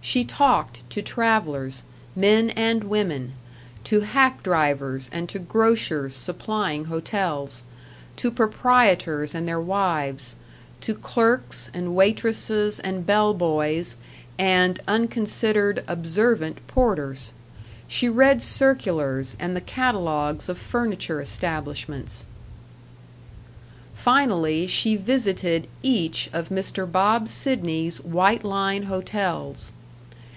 [0.00, 1.82] She talked to travelers,
[2.16, 3.32] men and women;
[3.84, 7.62] to hack drivers and to grocers supplying hotels;
[8.16, 10.36] to proprietors and their wives;
[10.82, 13.96] to clerks and waitresses and bell boys,
[14.38, 17.34] and unconsidered, observant porters.
[17.86, 22.24] She read circulars and the catalogues of furniture establishments.
[23.94, 26.90] Finally, she visited each of Mr.
[26.90, 29.74] Bob Sidney's White Line Hotels.